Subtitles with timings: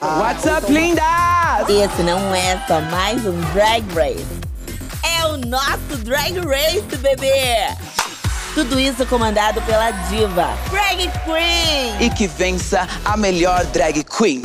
[0.00, 1.68] What's up, lindas?
[1.68, 4.24] Esse não é só mais um Drag Race.
[5.02, 7.66] É o nosso Drag Race, bebê!
[8.54, 12.06] Tudo isso comandado pela diva Drag Queen!
[12.06, 14.42] E que vença a melhor drag queen.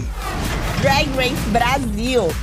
[0.81, 2.34] Drag Race Brasil!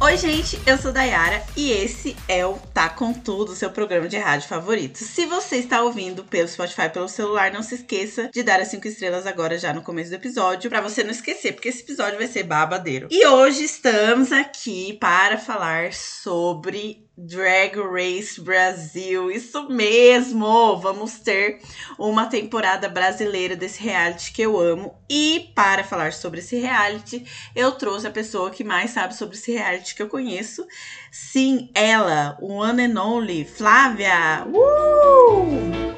[0.00, 4.18] Oi, gente, eu sou Dayara e esse é o Tá Com Tudo, seu programa de
[4.18, 4.98] rádio favorito.
[4.98, 8.86] Se você está ouvindo pelo Spotify, pelo celular, não se esqueça de dar as 5
[8.88, 12.26] estrelas agora já no começo do episódio, para você não esquecer, porque esse episódio vai
[12.26, 13.08] ser babadeiro.
[13.10, 19.30] E hoje estamos aqui para falar sobre Drag Race Brasil.
[19.30, 20.76] Isso mesmo!
[20.78, 21.60] Vamos ter
[21.96, 24.94] uma temporada brasileira desse reality que eu amo.
[25.08, 27.24] E para falar sobre esse reality,
[27.54, 30.66] eu trouxe a pessoa que mais sabe sobre esse reality que eu conheço.
[31.12, 34.44] Sim, ela, o one and only, Flávia!
[34.46, 35.94] Uh!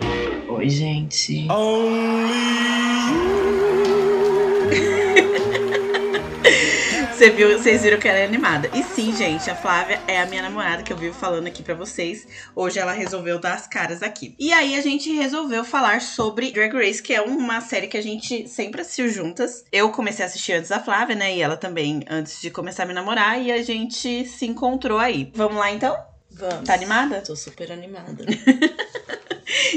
[0.52, 1.48] Oi, gente.
[7.16, 8.68] Você viu, vocês viram que ela é animada.
[8.74, 11.74] E sim, gente, a Flávia é a minha namorada que eu vivo falando aqui pra
[11.74, 12.28] vocês.
[12.54, 14.36] Hoje ela resolveu dar as caras aqui.
[14.38, 18.02] E aí a gente resolveu falar sobre Drag Race, que é uma série que a
[18.02, 19.64] gente sempre assistiu juntas.
[19.72, 21.34] Eu comecei a assistir antes da Flávia, né?
[21.34, 23.40] E ela também antes de começar a me namorar.
[23.40, 25.32] E a gente se encontrou aí.
[25.34, 25.96] Vamos lá então?
[26.30, 26.66] Vamos.
[26.66, 27.22] Tá animada?
[27.22, 28.26] Tô super animada.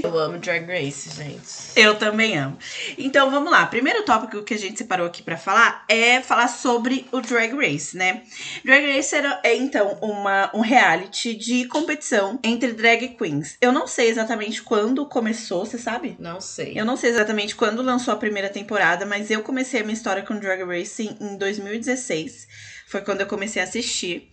[0.04, 1.40] Eu amo Drag Race, gente.
[1.76, 2.58] Eu também amo.
[2.98, 3.66] Então vamos lá.
[3.66, 7.96] Primeiro tópico que a gente separou aqui pra falar é falar sobre o Drag Race,
[7.96, 8.24] né?
[8.64, 13.58] Drag Race era, é então uma, um reality de competição entre drag queens.
[13.62, 16.16] Eu não sei exatamente quando começou, você sabe?
[16.20, 16.74] Não sei.
[16.76, 20.24] Eu não sei exatamente quando lançou a primeira temporada, mas eu comecei a minha história
[20.24, 22.48] com Drag Race em 2016.
[22.90, 24.28] Foi quando eu comecei a assistir.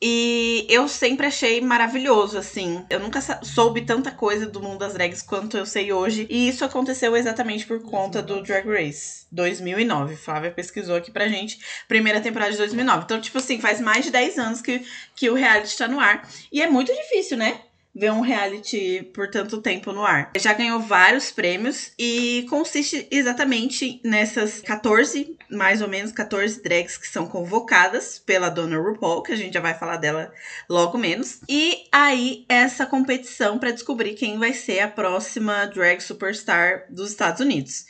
[0.00, 2.82] E eu sempre achei maravilhoso, assim.
[2.88, 6.26] Eu nunca soube tanta coisa do mundo das drags quanto eu sei hoje.
[6.30, 10.16] E isso aconteceu exatamente por conta do Drag Race 2009.
[10.16, 11.60] Flávia pesquisou aqui pra gente.
[11.86, 13.04] Primeira temporada de 2009.
[13.04, 14.82] Então, tipo assim, faz mais de 10 anos que,
[15.14, 16.26] que o reality tá no ar.
[16.50, 17.60] E é muito difícil, né?
[17.94, 20.30] Ver um reality por tanto tempo no ar.
[20.38, 27.08] Já ganhou vários prêmios e consiste exatamente nessas 14, mais ou menos 14 drags que
[27.08, 30.32] são convocadas pela dona RuPaul, que a gente já vai falar dela
[30.68, 31.40] logo menos.
[31.48, 37.40] E aí essa competição para descobrir quem vai ser a próxima drag superstar dos Estados
[37.40, 37.86] Unidos.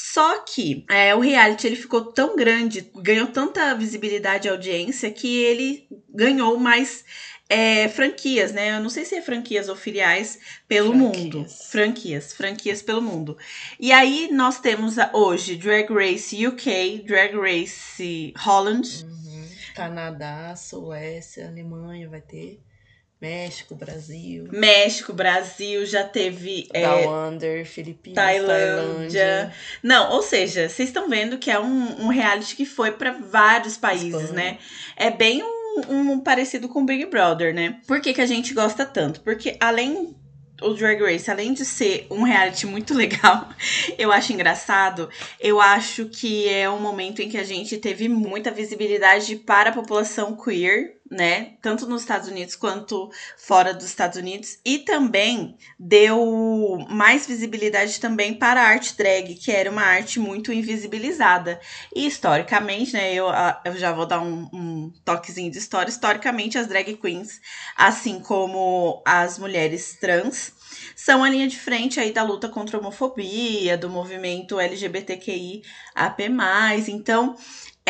[0.00, 5.42] Só que é, o reality ele ficou tão grande, ganhou tanta visibilidade e audiência que
[5.42, 7.04] ele ganhou mais
[7.48, 8.76] é, franquias, né?
[8.76, 11.16] Eu não sei se é franquias ou filiais pelo Franquias.
[11.24, 11.46] mundo.
[11.70, 13.36] Franquias, franquias pelo mundo.
[13.80, 19.48] E aí nós temos a- hoje Drag Race UK, Drag Race Holland, Uhum.
[19.74, 22.60] Canadá, Suécia, Alemanha vai ter.
[23.20, 24.46] México, Brasil.
[24.52, 28.46] México, Brasil, já teve é, Under, Filipinas, Tailândia.
[28.46, 29.54] Tailândia.
[29.82, 33.76] Não, ou seja, vocês estão vendo que é um, um reality que foi pra vários
[33.76, 34.32] países, Espanha.
[34.52, 34.58] né?
[34.96, 35.57] É bem um,
[35.88, 37.80] um parecido com Big Brother, né?
[37.86, 39.20] Por que, que a gente gosta tanto?
[39.20, 40.16] Porque além
[40.60, 43.48] o Drag Race, além de ser um reality muito legal,
[43.96, 45.08] eu acho engraçado,
[45.40, 49.72] eu acho que é um momento em que a gente teve muita visibilidade para a
[49.72, 51.54] população queer, né?
[51.62, 54.58] Tanto nos Estados Unidos quanto fora dos Estados Unidos.
[54.64, 60.52] E também deu mais visibilidade também para a arte drag, que era uma arte muito
[60.52, 61.60] invisibilizada.
[61.94, 65.90] E historicamente, né, eu, ah, eu já vou dar um, um toquezinho de história.
[65.90, 67.40] Historicamente, as drag queens,
[67.76, 70.52] assim como as mulheres trans,
[70.94, 75.62] são a linha de frente aí da luta contra a homofobia, do movimento LGBTQI
[75.94, 76.22] AP+.
[76.88, 77.36] Então,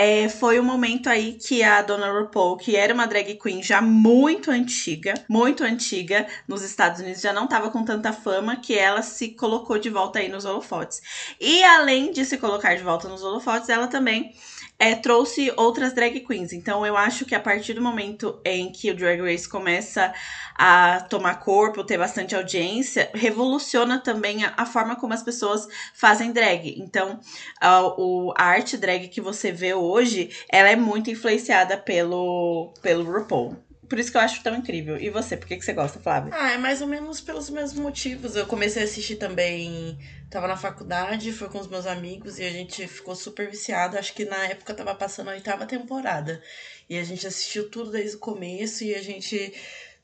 [0.00, 3.82] é, foi um momento aí que a Dona RuPaul, que era uma drag queen já
[3.82, 9.02] muito antiga, muito antiga nos Estados Unidos, já não estava com tanta fama que ela
[9.02, 11.02] se colocou de volta aí nos holofotes.
[11.40, 14.32] E além de se colocar de volta nos holofotes, ela também
[14.78, 16.52] é, trouxe outras drag queens.
[16.52, 20.12] Então eu acho que a partir do momento em que o Drag Race começa
[20.54, 26.32] a tomar corpo, ter bastante audiência, revoluciona também a, a forma como as pessoas fazem
[26.32, 26.76] drag.
[26.78, 27.18] Então
[27.60, 33.04] a, o, a arte drag que você vê hoje, ela é muito influenciada pelo, pelo
[33.10, 33.67] RuPaul.
[33.88, 35.00] Por isso que eu acho tão incrível.
[35.00, 36.32] E você, por que, que você gosta, Flávia?
[36.34, 38.36] Ah, é mais ou menos pelos mesmos motivos.
[38.36, 39.98] Eu comecei a assistir também.
[40.28, 43.96] Tava na faculdade, foi com os meus amigos e a gente ficou super viciado.
[43.96, 46.42] Acho que na época tava passando a oitava temporada.
[46.88, 49.54] E a gente assistiu tudo desde o começo e a gente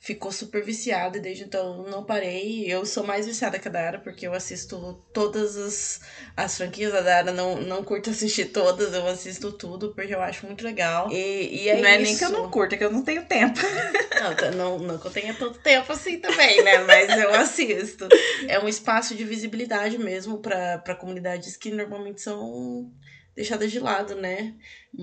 [0.05, 1.17] ficou super viciado.
[1.17, 2.65] E desde então não parei.
[2.71, 6.01] Eu sou mais viciada que a Dara, porque eu assisto todas as,
[6.37, 6.95] as franquias.
[6.95, 11.11] A Dara não, não curto assistir todas, eu assisto tudo, porque eu acho muito legal.
[11.11, 12.03] E, e é não é isso.
[12.03, 13.59] nem que eu não curto, é que eu não tenho tempo.
[14.15, 16.79] Não, tá- não, não que eu tenha tanto tempo assim também, né?
[16.79, 18.09] Mas eu assisto.
[18.49, 22.91] É um espaço de visibilidade mesmo para comunidades que normalmente são
[23.35, 24.55] deixada de lado, né?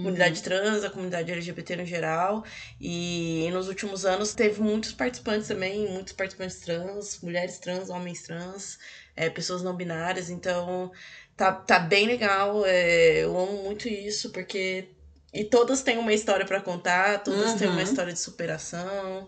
[0.01, 2.43] Comunidade trans, a comunidade LGBT no geral.
[2.79, 8.77] E nos últimos anos teve muitos participantes também, muitos participantes trans, mulheres trans, homens trans,
[9.15, 10.29] é, pessoas não binárias.
[10.29, 10.91] Então
[11.35, 12.65] tá, tá bem legal.
[12.65, 14.89] É, eu amo muito isso, porque.
[15.33, 17.83] E todas têm uma história para contar, todas têm uma Uhum.
[17.83, 19.27] história de superação.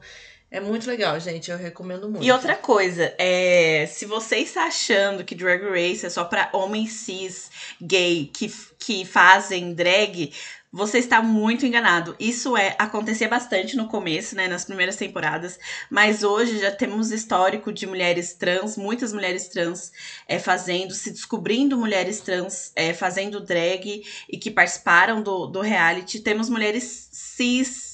[0.53, 1.49] É muito legal, gente.
[1.49, 2.23] Eu recomendo muito.
[2.23, 6.91] E outra coisa, é, se você está achando que Drag Race é só pra homens
[6.91, 7.49] cis,
[7.81, 10.31] gay, que, que fazem drag,
[10.71, 12.15] você está muito enganado.
[12.19, 15.57] Isso é acontecia bastante no começo, né, nas primeiras temporadas,
[15.89, 19.91] mas hoje já temos histórico de mulheres trans, muitas mulheres trans
[20.27, 26.19] é, fazendo, se descobrindo mulheres trans é, fazendo drag e que participaram do, do reality.
[26.19, 27.92] Temos mulheres cis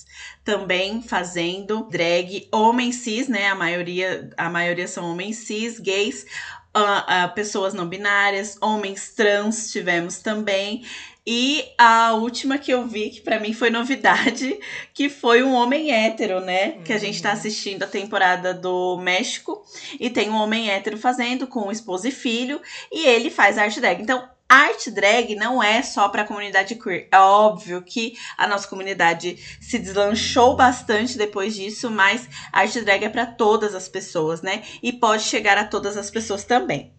[0.49, 3.49] também fazendo drag, homens cis, né?
[3.49, 6.25] A maioria, a maioria são homens cis, gays,
[6.73, 10.83] ah, ah, pessoas não binárias, homens trans tivemos também.
[11.23, 14.59] E a última que eu vi, que pra mim foi novidade,
[14.91, 16.79] que foi um homem hétero, né?
[16.83, 19.63] Que a gente tá assistindo a temporada do México.
[19.99, 22.59] E tem um homem hétero fazendo com esposa e filho.
[22.91, 24.01] E ele faz arte drag.
[24.01, 27.07] Então, arte drag não é só pra comunidade queer.
[27.11, 33.09] É óbvio que a nossa comunidade se deslanchou bastante depois disso, mas arte drag é
[33.09, 34.63] pra todas as pessoas, né?
[34.81, 36.91] E pode chegar a todas as pessoas também.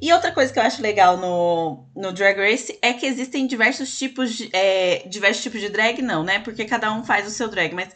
[0.00, 3.96] E outra coisa que eu acho legal no, no Drag Race é que existem diversos
[3.98, 4.48] tipos de.
[4.52, 6.38] é, diversos tipos de drag, não, né?
[6.38, 7.90] Porque cada um faz o seu drag, mas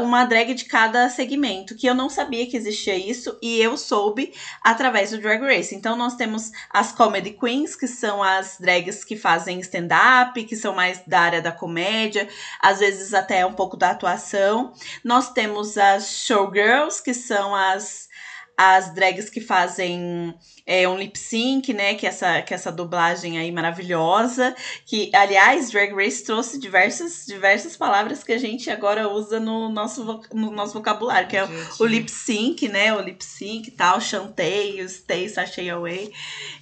[0.00, 4.32] uma drag de cada segmento, que eu não sabia que existia isso, e eu soube
[4.62, 5.74] através do Drag Race.
[5.74, 10.74] Então nós temos as Comedy Queens, que são as drags que fazem stand-up, que são
[10.74, 12.28] mais da área da comédia,
[12.60, 14.72] às vezes até um pouco da atuação.
[15.04, 18.08] Nós temos as Showgirls, que são as
[18.56, 20.34] as drags que fazem
[20.66, 21.94] é, um lip sync, né?
[21.94, 24.54] Que é essa, que é essa dublagem aí maravilhosa.
[24.86, 30.22] Que, aliás, Drag Race trouxe diversas, diversas palavras que a gente agora usa no nosso,
[30.32, 32.94] no nosso vocabulário, que é Gente, o lip sync, né?
[32.94, 36.12] O lip sync e tal, chantei, stay, sashay away.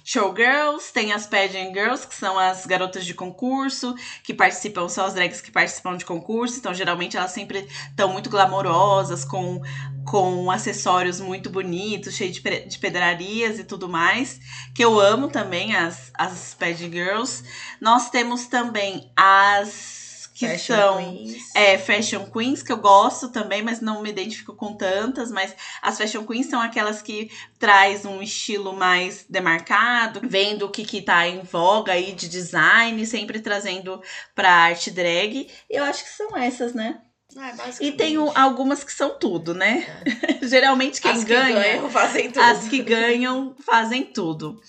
[0.03, 5.13] Showgirls, tem as pageant girls, que são as garotas de concurso, que participam, são as
[5.13, 9.61] drags que participam de concurso, então geralmente elas sempre estão muito glamorosas, com,
[10.05, 14.39] com acessórios muito bonitos, cheios de, pe- de pedrarias e tudo mais,
[14.75, 17.43] que eu amo também, as, as pageant girls.
[17.81, 20.97] Nós temos também as que Fashion são...
[20.97, 21.55] Queens.
[21.55, 25.31] É, Fashion Queens, que eu gosto também, mas não me identifico com tantas.
[25.31, 30.83] Mas as Fashion Queens são aquelas que traz um estilo mais demarcado, vendo o que,
[30.85, 34.01] que tá em voga aí de design, sempre trazendo
[34.33, 35.49] pra arte drag.
[35.69, 36.99] Eu acho que são essas, né?
[37.37, 39.85] Ah, é E tem algumas que são tudo, né?
[40.43, 41.55] Geralmente quem As que ganha.
[41.55, 42.43] ganham fazem tudo.
[42.43, 44.61] As que ganham fazem tudo.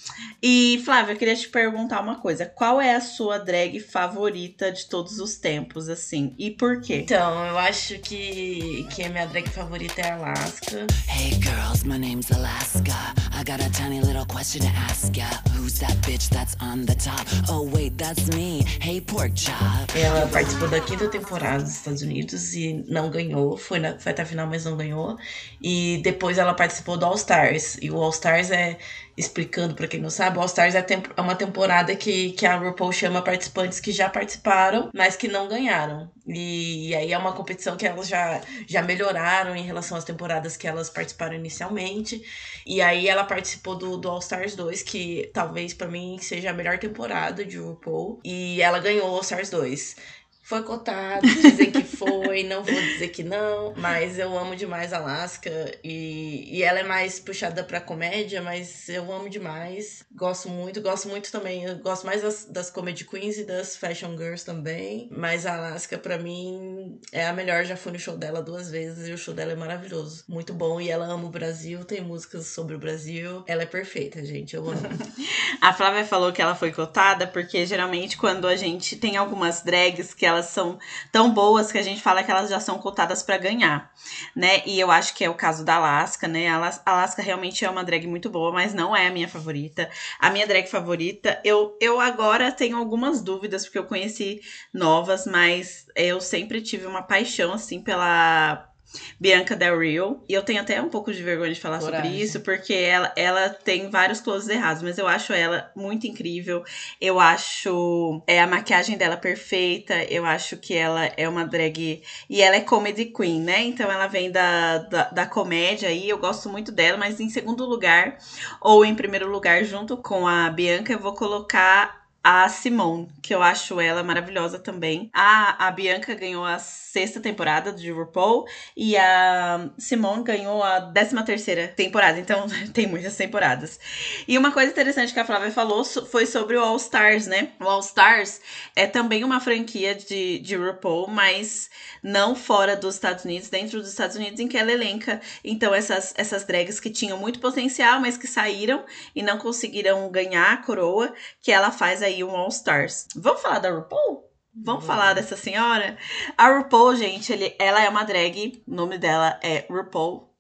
[0.43, 2.47] E, Flávia, eu queria te perguntar uma coisa.
[2.47, 6.35] Qual é a sua drag favorita de todos os tempos, assim?
[6.39, 6.97] E por quê?
[6.97, 10.87] Então, eu acho que, que a minha drag favorita é a Alaska.
[11.09, 13.24] Hey girls, my name's Alaska.
[13.45, 15.27] Got a tiny little question to ask ya.
[15.53, 17.27] Who's that bitch that's on the top?
[17.51, 18.63] Oh wait, that's me.
[18.81, 19.95] Hey pork chop.
[19.95, 23.59] Ela participou da quinta temporada dos Estados Unidos e não ganhou.
[23.59, 25.19] Foi, na, foi até a final, mas não ganhou.
[25.61, 27.77] E depois ela participou do All Stars.
[27.83, 28.79] E o All Stars é,
[29.17, 30.85] explicando pra quem não sabe, All Stars é,
[31.17, 35.49] é uma temporada que, que a RuPaul chama participantes que já participaram, mas que não
[35.49, 36.11] ganharam.
[36.27, 40.57] E, e aí é uma competição que elas já, já melhoraram em relação às temporadas
[40.57, 42.23] que elas participaram inicialmente.
[42.67, 46.55] E aí ela participou do, do All Stars 2, que talvez pra mim seja a
[46.55, 48.21] melhor temporada de RuPaul.
[48.25, 49.97] E ela ganhou o All Stars 2.
[50.45, 55.51] Foi cotado, dizem que foi, não vou dizer que não, mas eu amo demais Alaska
[55.83, 61.09] e, e ela é mais puxada pra comédia, mas eu amo demais, gosto muito, gosto
[61.09, 65.47] muito também, eu gosto mais das, das Comedy Queens e das Fashion Girls também, mas
[65.47, 69.13] a Alaska pra mim é a melhor, já fui no show dela duas vezes e
[69.13, 72.75] o show dela é maravilhoso, muito bom e ela ama o Brasil, tem músicas sobre
[72.75, 74.75] o Brasil, ela é perfeita, gente, eu amo.
[75.59, 80.13] A Flávia falou que ela foi cotada porque geralmente quando a gente tem algumas drags
[80.13, 80.79] que elas são
[81.11, 83.93] tão boas que a gente fala que elas já são cotadas pra ganhar,
[84.35, 84.63] né?
[84.67, 86.49] E eu acho que é o caso da Alaska, né?
[86.49, 89.89] A Alaska realmente é uma drag muito boa, mas não é a minha favorita.
[90.19, 94.41] A minha drag favorita, eu, eu agora tenho algumas dúvidas porque eu conheci
[94.73, 98.74] novas, mas eu sempre tive uma paixão assim pela
[99.19, 100.23] Bianca Del Rio.
[100.29, 102.21] E eu tenho até um pouco de vergonha de falar sobre Coragem.
[102.21, 106.65] isso, porque ela, ela tem vários closes errados, mas eu acho ela muito incrível.
[107.01, 109.95] Eu acho é, a maquiagem dela perfeita.
[110.05, 112.03] Eu acho que ela é uma drag.
[112.29, 113.63] E ela é comedy queen, né?
[113.63, 116.09] Então ela vem da, da, da comédia aí.
[116.09, 118.19] Eu gosto muito dela, mas em segundo lugar,
[118.61, 123.43] ou em primeiro lugar, junto com a Bianca, eu vou colocar a Simone, que eu
[123.43, 125.11] acho ela maravilhosa também.
[125.13, 131.23] A, a Bianca ganhou a sexta temporada de RuPaul e a Simone ganhou a décima
[131.23, 133.79] terceira temporada, então tem muitas temporadas.
[134.27, 137.51] E uma coisa interessante que a Flávia falou foi sobre o All Stars, né?
[137.61, 138.41] O All Stars
[138.75, 141.69] é também uma franquia de, de RuPaul, mas
[142.03, 146.15] não fora dos Estados Unidos, dentro dos Estados Unidos, em que ela elenca, então, essas,
[146.17, 151.13] essas drags que tinham muito potencial, mas que saíram e não conseguiram ganhar a coroa,
[151.43, 153.09] que ela faz aí um All Stars.
[153.17, 154.31] Vamos falar da RuPaul?
[154.55, 155.99] Vamos falar dessa senhora?
[156.39, 160.33] A RuPaul, gente, ele, ela é uma drag, o nome dela é RuPaul.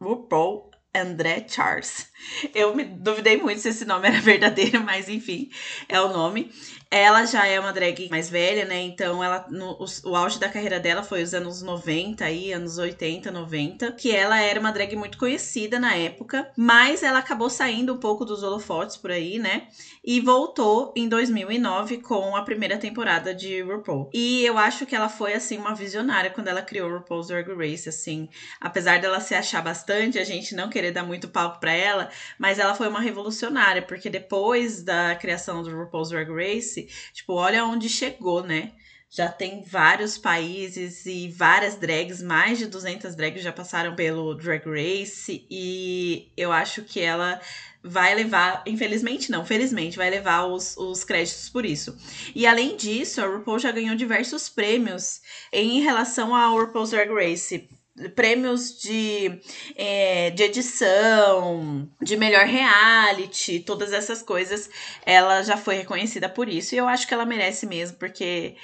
[0.00, 2.10] RuPaul André Charles.
[2.54, 5.50] Eu me duvidei muito se esse nome era verdadeiro, mas enfim,
[5.88, 6.52] é o nome.
[6.94, 8.78] Ela já é uma drag mais velha, né?
[8.82, 12.76] Então, ela no, o, o, auge da carreira dela foi os anos 90 aí, anos
[12.76, 17.94] 80, 90, que ela era uma drag muito conhecida na época, mas ela acabou saindo
[17.94, 19.68] um pouco dos holofotes por aí, né?
[20.04, 24.10] E voltou em 2009 com a primeira temporada de RuPaul.
[24.12, 27.88] E eu acho que ela foi assim uma visionária quando ela criou RuPaul's Drag Race,
[27.88, 28.28] assim,
[28.60, 32.58] apesar dela se achar bastante, a gente não querer dar muito palco para ela, mas
[32.58, 36.81] ela foi uma revolucionária, porque depois da criação do RuPaul's Drag Race,
[37.12, 38.72] tipo, olha onde chegou, né?
[39.10, 44.64] Já tem vários países e várias drags, mais de 200 drags já passaram pelo Drag
[44.64, 47.38] Race e eu acho que ela
[47.84, 51.96] vai levar, infelizmente não, felizmente, vai levar os, os créditos por isso.
[52.34, 55.20] E além disso, a RuPaul já ganhou diversos prêmios
[55.52, 57.68] em relação ao RuPaul's Drag Race
[58.14, 59.40] prêmios de,
[59.76, 64.70] é, de edição, de melhor reality, todas essas coisas,
[65.04, 66.74] ela já foi reconhecida por isso.
[66.74, 68.56] E eu acho que ela merece mesmo, porque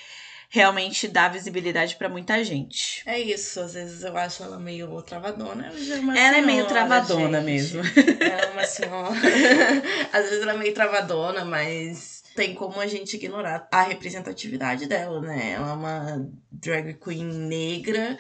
[0.51, 3.03] realmente dá visibilidade para muita gente.
[3.05, 5.67] É isso, às vezes eu acho ela meio travadona.
[5.67, 7.47] Ela, é, ela senhora, é meio travadona gente.
[7.47, 7.83] mesmo.
[7.83, 9.15] É uma senhora.
[10.13, 15.21] às vezes ela é meio travadona, mas tem como a gente ignorar a representatividade dela,
[15.21, 15.53] né?
[15.53, 18.17] Ela é uma drag queen negra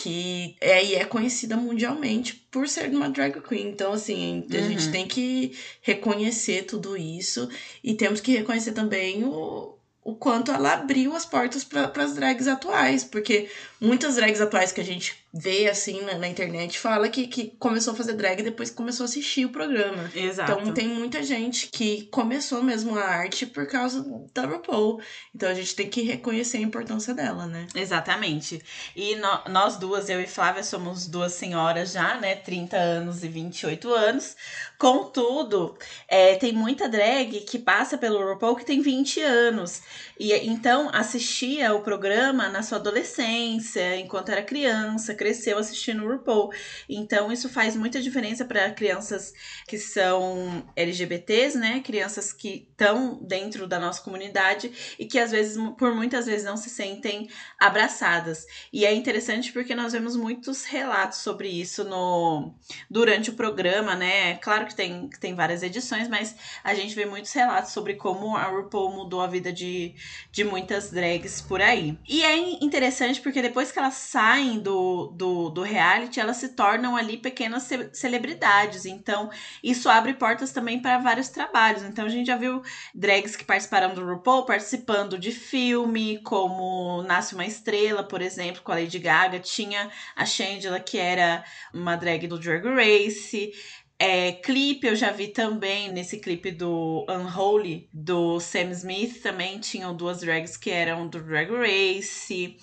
[0.00, 3.68] que é, e é conhecida mundialmente por ser uma drag queen.
[3.68, 4.68] Então, assim, a uhum.
[4.68, 7.48] gente tem que reconhecer tudo isso
[7.82, 9.74] e temos que reconhecer também o,
[10.04, 14.80] o quanto ela abriu as portas para as drags atuais, porque muitas drags atuais que
[14.80, 18.70] a gente vê assim na, na, internet fala que, que começou a fazer drag depois
[18.70, 20.10] que começou a assistir o programa.
[20.14, 20.52] Exato.
[20.52, 24.04] Então tem muita gente que começou mesmo a arte por causa
[24.34, 25.00] da RuPaul.
[25.34, 27.66] Então a gente tem que reconhecer a importância dela, né?
[27.74, 28.60] Exatamente.
[28.96, 32.34] E no, nós duas, eu e Flávia, somos duas senhoras já, né?
[32.34, 34.34] 30 anos e 28 anos.
[34.78, 35.76] Contudo,
[36.08, 39.82] é, tem muita drag que passa pelo RuPaul que tem 20 anos.
[40.18, 46.50] E então assistia o programa na sua adolescência, enquanto era criança, cresceu assistindo o RuPaul.
[46.88, 49.32] Então isso faz muita diferença para crianças
[49.66, 51.80] que são LGBTs, né?
[51.80, 56.56] Crianças que estão dentro da nossa comunidade e que às vezes, por muitas vezes, não
[56.56, 58.46] se sentem abraçadas.
[58.72, 62.54] E é interessante porque nós vemos muitos relatos sobre isso no
[62.88, 64.34] durante o programa, né?
[64.36, 68.44] Claro que tem, tem várias edições, mas a gente vê muitos relatos sobre como a
[68.44, 69.94] RuPaul mudou a vida de,
[70.30, 71.98] de muitas drags por aí.
[72.08, 76.96] E é interessante porque depois que elas saem do, do, do reality, elas se tornam
[76.96, 78.86] ali pequenas ce celebridades.
[78.86, 79.30] Então,
[79.62, 81.82] isso abre portas também para vários trabalhos.
[81.82, 82.62] Então, a gente já viu
[82.94, 88.72] drags que participaram do RuPaul participando de filme, como Nasce uma Estrela, por exemplo, com
[88.72, 89.40] a Lady Gaga.
[89.40, 93.52] Tinha a Shangela, que era uma drag do Drag Race.
[94.00, 99.96] É, clipe eu já vi também, nesse clipe do Unholy, do Sam Smith, também tinham
[99.96, 102.56] duas drags que eram do Drag Race.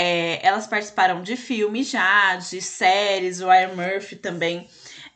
[0.00, 4.68] É, elas participaram de filmes já, de séries, o Ryan Murphy também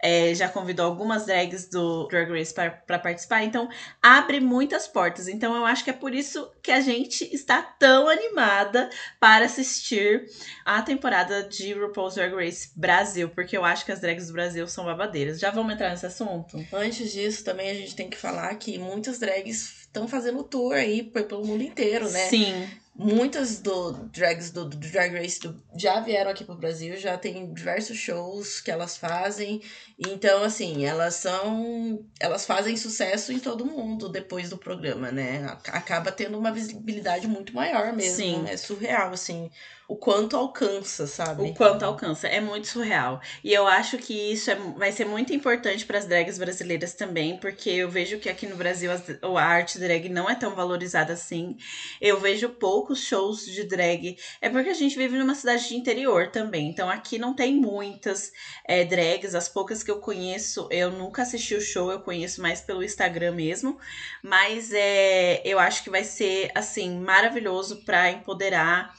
[0.02, 3.68] é, já convidou algumas drags do Drag Race para participar, então
[4.02, 5.28] abre muitas portas.
[5.28, 10.28] Então eu acho que é por isso que a gente está tão animada para assistir
[10.64, 14.66] a temporada de RuPaul's Drag Race Brasil, porque eu acho que as drags do Brasil
[14.66, 15.38] são babadeiras.
[15.38, 16.58] Já vamos entrar nesse assunto?
[16.72, 21.04] Antes disso, também a gente tem que falar que muitas drags estão fazendo tour aí
[21.04, 22.26] pelo mundo inteiro, né?
[22.26, 22.68] Sim.
[22.94, 27.52] Muitas do drags do, do Drag Race do, já vieram aqui pro Brasil, já tem
[27.54, 29.62] diversos shows que elas fazem.
[29.98, 32.04] Então, assim, elas são.
[32.20, 35.56] Elas fazem sucesso em todo mundo depois do programa, né?
[35.68, 38.16] Acaba tendo uma visibilidade muito maior mesmo.
[38.16, 38.44] Sim.
[38.46, 39.50] É surreal, assim
[39.92, 41.42] o quanto alcança, sabe?
[41.42, 42.28] O quanto alcança.
[42.28, 43.20] É muito surreal.
[43.42, 47.36] E eu acho que isso é, vai ser muito importante para as drags brasileiras também,
[47.38, 51.56] porque eu vejo que aqui no Brasil a arte drag não é tão valorizada assim.
[52.00, 54.16] Eu vejo pouco poucos shows de drag.
[54.40, 56.68] É porque a gente vive numa cidade de interior também.
[56.68, 58.32] Então aqui não tem muitas
[58.64, 59.34] é, drags.
[59.34, 63.32] As poucas que eu conheço, eu nunca assisti o show, eu conheço mais pelo Instagram
[63.32, 63.78] mesmo.
[64.22, 68.92] Mas é, eu acho que vai ser assim maravilhoso para empoderar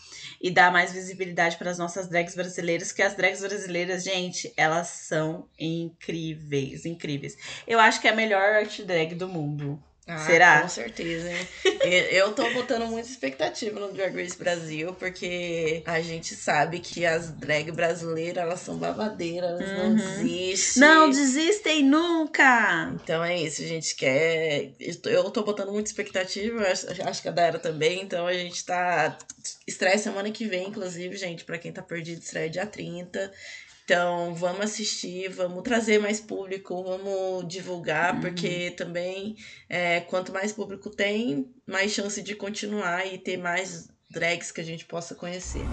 [0.43, 4.89] e dar mais visibilidade para as nossas drags brasileiras, que as drags brasileiras, gente, elas
[4.89, 7.37] são incríveis, incríveis.
[7.65, 9.81] Eu acho que é a melhor art drag do mundo.
[10.05, 10.61] Ah, Será?
[10.63, 11.47] Com certeza, hein?
[12.11, 17.31] Eu tô botando muita expectativa no Drag Race Brasil, porque a gente sabe que as
[17.31, 19.95] drag brasileiras, elas são babadeiras, elas não Uhum.
[19.95, 20.81] desistem.
[20.83, 22.91] Não desistem nunca!
[23.01, 24.71] Então é isso, a gente quer.
[25.05, 29.17] Eu tô botando muita expectativa, acho que a Dara também, então a gente tá.
[29.65, 33.31] Estreia semana que vem, inclusive, gente, pra quem tá perdido, estreia dia 30.
[33.83, 39.35] Então, vamos assistir, vamos trazer mais público, vamos divulgar, porque também,
[39.67, 44.63] é, quanto mais público tem, mais chance de continuar e ter mais drags que a
[44.63, 45.65] gente possa conhecer.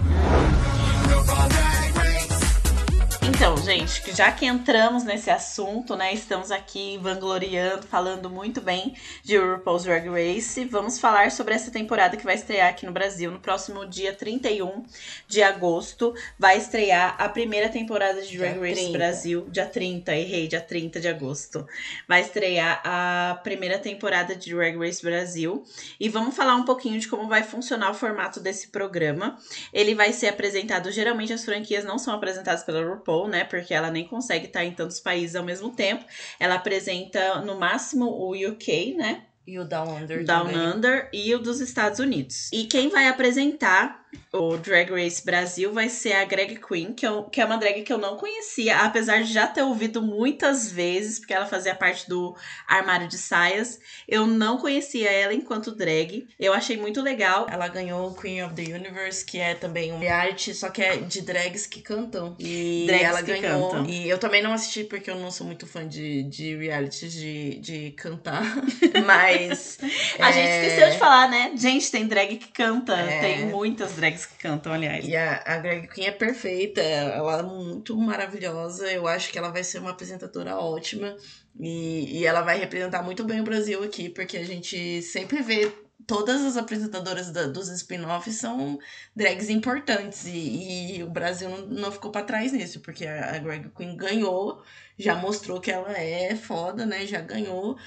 [3.41, 6.13] Então, gente, que já que entramos nesse assunto, né?
[6.13, 10.63] Estamos aqui vangloriando, falando muito bem de RuPaul's Drag Race.
[10.65, 14.85] Vamos falar sobre essa temporada que vai estrear aqui no Brasil no próximo dia 31
[15.27, 16.13] de agosto.
[16.37, 18.97] Vai estrear a primeira temporada de Drag Dia Race 30.
[18.99, 21.65] Brasil, dia 30, errei, dia 30 de agosto.
[22.07, 25.63] Vai estrear a primeira temporada de Drag Race Brasil.
[25.99, 29.35] E vamos falar um pouquinho de como vai funcionar o formato desse programa.
[29.73, 33.43] Ele vai ser apresentado, geralmente as franquias não são apresentadas pela RuPaul, né?
[33.45, 36.05] Porque ela nem consegue estar em tantos países ao mesmo tempo.
[36.39, 39.23] Ela apresenta no máximo o UK, né?
[39.47, 40.67] E o Down Under Down também.
[40.67, 42.49] Under e o dos Estados Unidos.
[42.53, 44.00] E quem vai apresentar
[44.33, 47.81] o Drag Race Brasil vai ser a Greg Queen, que, eu, que é uma drag
[47.83, 52.07] que eu não conhecia, apesar de já ter ouvido muitas vezes, porque ela fazia parte
[52.07, 52.35] do
[52.67, 53.79] armário de saias.
[54.07, 56.27] Eu não conhecia ela enquanto drag.
[56.39, 57.47] Eu achei muito legal.
[57.49, 60.97] Ela ganhou o Queen of the Universe, que é também um reality, só que é
[60.97, 62.35] de drags que cantam.
[62.39, 63.69] E Drags ela ganhou.
[63.69, 63.85] cantam.
[63.85, 67.59] E eu também não assisti porque eu não sou muito fã de, de realities de,
[67.59, 68.43] de cantar.
[69.05, 69.77] Mas.
[70.19, 71.51] A é, gente esqueceu de falar, né?
[71.55, 72.95] Gente, tem drag que canta.
[72.95, 73.19] É.
[73.19, 75.05] Tem muitas drags que cantam, aliás.
[75.05, 78.91] E a, a Queen é perfeita, ela é muito maravilhosa.
[78.91, 81.15] Eu acho que ela vai ser uma apresentadora ótima.
[81.59, 85.71] E, e ela vai representar muito bem o Brasil aqui, porque a gente sempre vê
[86.07, 88.79] todas as apresentadoras da- dos spin-offs são
[89.15, 90.25] drags importantes.
[90.25, 93.95] E, e o Brasil não, não ficou pra trás nisso, porque a, a Greg Queen
[93.97, 94.63] ganhou,
[94.97, 97.05] já mostrou que ela é foda, né?
[97.05, 97.77] Já ganhou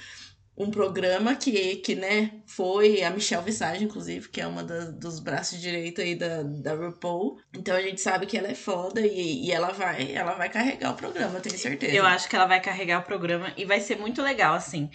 [0.57, 5.19] um programa que, que né, foi a Michelle Visage, inclusive, que é uma das, dos
[5.19, 7.37] braços direitos aí da, da RuPaul.
[7.53, 10.91] Então a gente sabe que ela é foda e, e ela vai ela vai carregar
[10.91, 11.93] o programa, tenho certeza.
[11.93, 14.89] Eu acho que ela vai carregar o programa e vai ser muito legal, assim.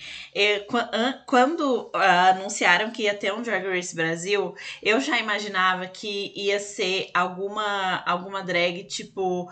[0.92, 6.33] An- quando ah, anunciaram que ia ter um Drag Race Brasil, eu já imaginava que
[6.37, 9.51] ia ser alguma, alguma drag tipo.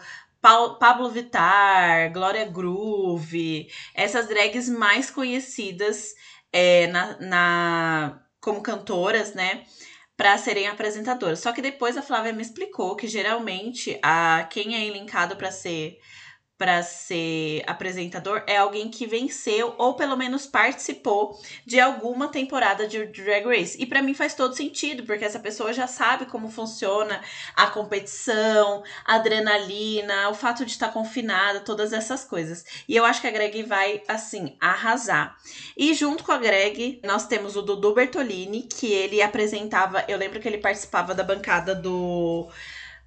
[0.78, 6.14] Pablo Vittar, Glória Groove, essas drags mais conhecidas
[6.52, 9.64] é, na, na- como cantoras, né?
[10.16, 11.40] Pra serem apresentadoras.
[11.40, 15.96] Só que depois a Flávia me explicou que geralmente a quem é elencado pra ser
[16.58, 23.06] para ser apresentador é alguém que venceu ou pelo menos participou de alguma temporada de
[23.06, 23.80] Drag Race.
[23.80, 27.20] E pra mim faz todo sentido, porque essa pessoa já sabe como funciona
[27.54, 32.64] a competição, a adrenalina, o fato de estar confinada, todas essas coisas.
[32.88, 35.36] E eu acho que a Greg vai assim arrasar.
[35.76, 40.40] E junto com a Greg, nós temos o Dudu Bertolini, que ele apresentava, eu lembro
[40.40, 42.50] que ele participava da bancada do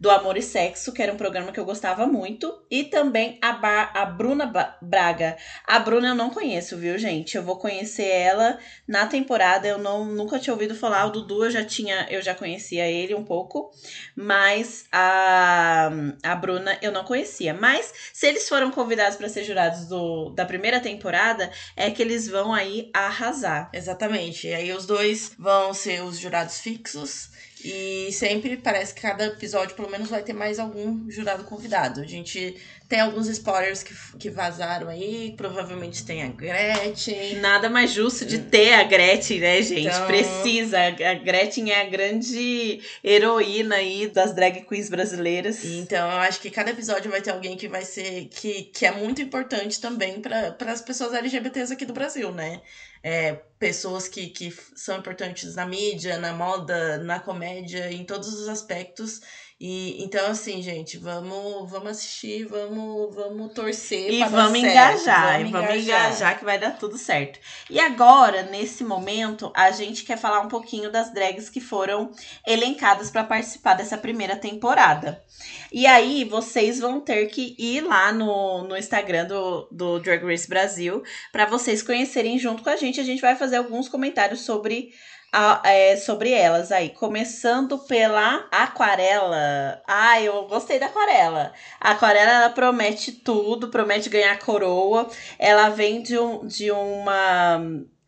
[0.01, 2.65] do Amor e Sexo, que era um programa que eu gostava muito.
[2.71, 5.37] E também a, Ba- a Bruna Braga.
[5.63, 7.37] A Bruna eu não conheço, viu, gente?
[7.37, 9.67] Eu vou conhecer ela na temporada.
[9.67, 11.05] Eu não, nunca tinha ouvido falar.
[11.05, 13.69] O Dudu eu já tinha, eu já conhecia ele um pouco.
[14.15, 15.91] Mas a,
[16.23, 17.53] a Bruna eu não conhecia.
[17.53, 22.27] Mas se eles foram convidados para ser jurados do, da primeira temporada, é que eles
[22.27, 23.69] vão aí arrasar.
[23.71, 24.47] Exatamente.
[24.47, 27.29] E aí os dois vão ser os jurados fixos.
[27.63, 32.01] E sempre parece que cada episódio, pelo menos, vai ter mais algum jurado convidado.
[32.01, 32.55] A gente
[32.89, 35.33] tem alguns spoilers que, que vazaram aí.
[35.37, 37.35] Provavelmente tem a Gretchen.
[37.35, 39.87] Nada mais justo de ter a Gretchen, né, gente?
[39.87, 40.77] Então- Precisa.
[40.79, 45.63] A Gretchen é a grande heroína aí das drag queens brasileiras.
[45.63, 48.27] Então, eu acho que cada episódio vai ter alguém que vai ser.
[48.31, 52.61] que, que é muito importante também para as pessoas LGBTs aqui do Brasil, né?
[53.03, 58.47] É, pessoas que, que são importantes na mídia, na moda, na comédia, em todos os
[58.47, 59.21] aspectos.
[59.63, 65.51] E então, assim, gente, vamos, vamos assistir, vamos vamos, torcer E vamos engajar, vamos e
[65.51, 67.39] vamos engajar que vai dar tudo certo.
[67.69, 72.11] E agora, nesse momento, a gente quer falar um pouquinho das drags que foram
[72.47, 75.23] elencadas para participar dessa primeira temporada.
[75.71, 80.49] E aí, vocês vão ter que ir lá no, no Instagram do, do Drag Race
[80.49, 82.99] Brasil para vocês conhecerem junto com a gente.
[82.99, 84.91] A gente vai fazer alguns comentários sobre
[85.31, 86.89] a- é, sobre elas aí.
[86.89, 89.81] Começando pela Aquarela.
[89.87, 91.53] Ah, eu gostei da Aquarela.
[91.79, 95.09] A Aquarela, ela promete tudo, promete ganhar coroa.
[95.39, 97.59] Ela vem de, um, de uma...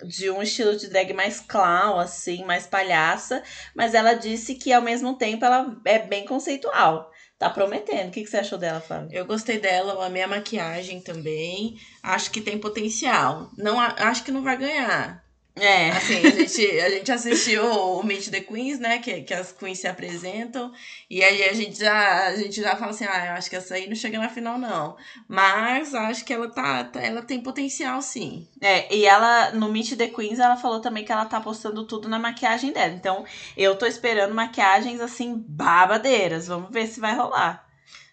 [0.05, 3.41] De um estilo de drag mais clown, assim, mais palhaça.
[3.73, 7.09] Mas ela disse que, ao mesmo tempo, ela é bem conceitual.
[7.39, 8.09] Tá prometendo.
[8.09, 9.09] O que, que você achou dela, Fábio?
[9.17, 11.75] Eu gostei dela, eu amei a maquiagem também.
[12.01, 13.49] Acho que tem potencial.
[13.57, 15.22] Não, acho que não vai ganhar.
[15.55, 15.91] É.
[15.91, 18.97] Assim, a gente, a gente assistiu o Meet the Queens, né?
[18.97, 20.71] Que, que as queens se apresentam.
[21.07, 23.75] E aí a gente já, a gente já fala assim, ah, eu acho que essa
[23.75, 24.97] aí não chega na final, não.
[25.27, 28.47] Mas acho que ela tá, tá- ela tem potencial, sim.
[28.61, 32.09] É, e ela, no Meet the Queens, ela falou também que ela tá postando tudo
[32.09, 32.93] na maquiagem dela.
[32.93, 33.23] Então,
[33.55, 36.47] eu tô esperando maquiagens, assim, babadeiras.
[36.47, 37.63] Vamos ver se vai rolar.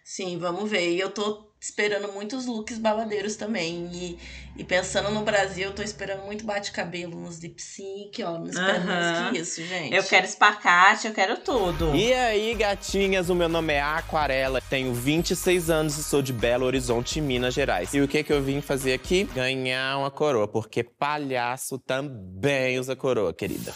[0.04, 0.90] Sim, vamos ver.
[0.94, 3.90] E eu tô esperando muitos looks babadeiros também.
[3.92, 4.18] E,
[4.56, 8.38] e pensando no Brasil, eu tô esperando muito bate-cabelo nos lip sync, ó.
[8.38, 9.94] Não espero mais que isso, gente.
[9.94, 11.94] Eu quero espacate, eu quero tudo.
[11.94, 16.64] E aí, gatinhas, o meu nome é Aquarela, tenho 26 anos e sou de Belo
[16.64, 17.92] Horizonte, Minas Gerais.
[17.92, 19.24] E o que que eu vim fazer aqui?
[19.24, 23.74] Ganhar uma coroa, porque palhaço também usa coroa, querida.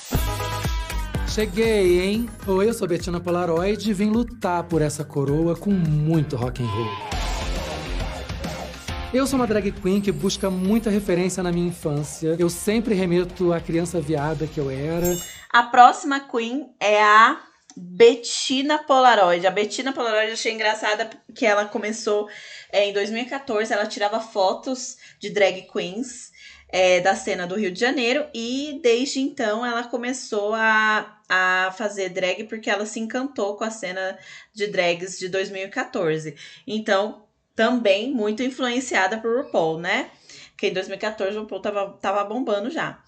[1.29, 2.31] Cheguei, hein?
[2.47, 6.67] Oi, eu sou Betina Polaroid e vim lutar por essa coroa com muito rock and
[6.67, 7.14] roll.
[9.15, 12.35] Eu sou uma drag queen que busca muita referência na minha infância.
[12.37, 15.17] Eu sempre remeto à criança viada que eu era.
[15.51, 17.41] A próxima Queen é a
[17.77, 19.47] Bettina Polaroid.
[19.47, 22.29] A Bettina Polaroid eu achei engraçada que ela começou
[22.73, 23.73] é, em 2014.
[23.73, 26.33] Ela tirava fotos de drag queens
[26.69, 32.09] é, da cena do Rio de Janeiro e desde então ela começou a, a fazer
[32.09, 34.19] drag porque ela se encantou com a cena
[34.53, 36.35] de drags de 2014.
[36.67, 37.24] Então,
[37.55, 40.11] também muito influenciada por RuPaul, né?
[40.51, 43.03] Porque em 2014 o RuPaul tava, tava bombando já.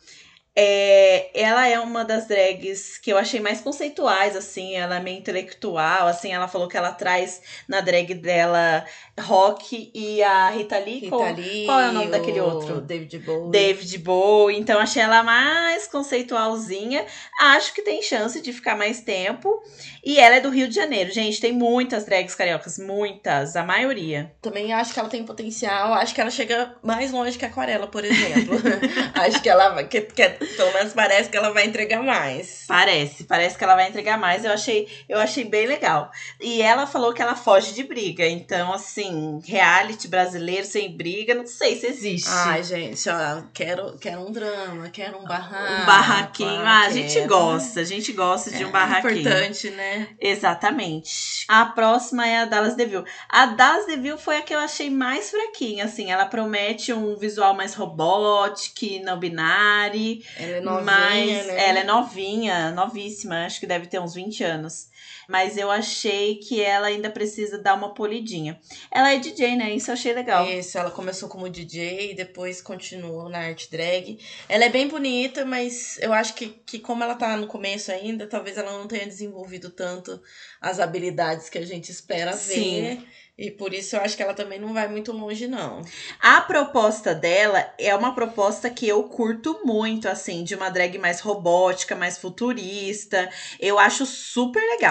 [0.58, 5.18] É, ela é uma das drags que eu achei mais conceituais, assim, ela é meio
[5.18, 8.82] intelectual, assim, ela falou que ela traz na drag dela
[9.20, 11.00] rock e a Rita Lee.
[11.00, 12.80] Rita qual, Lee, qual é o nome daquele outro?
[12.80, 13.50] David Bowie.
[13.50, 17.04] David Bowie, então achei ela mais conceitualzinha.
[17.40, 19.62] Acho que tem chance de ficar mais tempo.
[20.02, 21.12] E ela é do Rio de Janeiro.
[21.12, 24.32] Gente, tem muitas drags cariocas, muitas, a maioria.
[24.40, 25.92] Também acho que ela tem potencial.
[25.94, 28.54] Acho que ela chega mais longe que a Aquarela, por exemplo.
[29.14, 29.88] acho que ela vai.
[29.88, 30.22] Que, que,
[30.56, 32.64] pelo menos parece que ela vai entregar mais.
[32.66, 34.44] Parece, parece que ela vai entregar mais.
[34.44, 36.10] Eu achei, eu achei bem legal.
[36.40, 38.26] E ela falou que ela foge de briga.
[38.26, 42.28] Então, assim, reality brasileiro sem briga, não sei se existe.
[42.30, 45.82] Ai, gente, ó, quero, quero um drama, quero um barraco.
[45.82, 46.60] um barraquinho.
[46.66, 49.20] Ah, a gente gosta, a gente gosta de um barraquinho.
[49.20, 50.08] Importante, né?
[50.20, 51.44] Exatamente.
[51.48, 53.04] A próxima é a Dallas Deville.
[53.28, 56.10] A Dallas Deville foi a que eu achei mais fraquinha, assim.
[56.10, 60.18] Ela promete um visual mais robótico, não binário.
[60.38, 61.68] Ela é novinha, mas né?
[61.68, 63.46] ela é novinha, novíssima.
[63.46, 64.88] Acho que deve ter uns 20 anos.
[65.28, 68.60] Mas eu achei que ela ainda precisa dar uma polidinha.
[68.90, 69.72] Ela é DJ, né?
[69.72, 70.46] Isso eu achei legal.
[70.48, 74.18] Isso, ela começou como DJ e depois continuou na arte drag.
[74.48, 78.26] Ela é bem bonita, mas eu acho que, que como ela tá no começo ainda,
[78.26, 80.20] talvez ela não tenha desenvolvido tanto
[80.60, 82.80] as habilidades que a gente espera Sim.
[82.80, 83.06] ver.
[83.38, 85.82] E por isso eu acho que ela também não vai muito longe, não.
[86.20, 91.20] A proposta dela é uma proposta que eu curto muito, assim, de uma drag mais
[91.20, 93.28] robótica, mais futurista.
[93.60, 94.85] Eu acho super legal.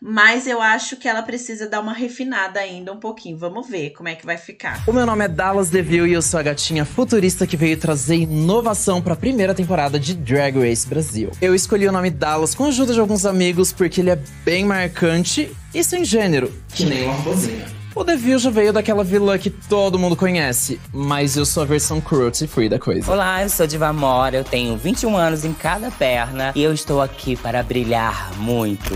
[0.00, 3.36] Mas eu acho que ela precisa dar uma refinada ainda um pouquinho.
[3.36, 4.82] Vamos ver como é que vai ficar.
[4.86, 8.16] O meu nome é Dallas Deville e eu sou a gatinha futurista que veio trazer
[8.16, 11.30] inovação para a primeira temporada de Drag Race Brasil.
[11.40, 14.64] Eu escolhi o nome Dallas com a ajuda de alguns amigos porque ele é bem
[14.64, 17.83] marcante e sem gênero, que nem uma robozinha.
[17.96, 22.00] O Deville já veio daquela vilã que todo mundo conhece, mas eu sou a versão
[22.00, 23.08] cruelty free da coisa.
[23.12, 27.00] Olá, eu sou Diva Mora, eu tenho 21 anos em cada perna e eu estou
[27.00, 28.94] aqui para brilhar muito.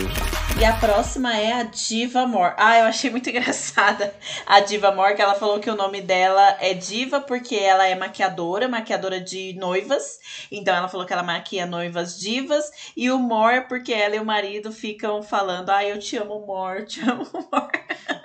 [0.59, 2.55] E a próxima é a Diva More.
[2.57, 4.13] Ah, eu achei muito engraçada
[4.45, 7.95] a Diva More, que ela falou que o nome dela é Diva porque ela é
[7.95, 10.19] maquiadora, maquiadora de noivas.
[10.51, 12.65] Então ela falou que ela maquia noivas divas.
[12.97, 16.85] E o More porque ela e o marido ficam falando: Ah, eu te amo, More,
[16.85, 17.79] te amo, More.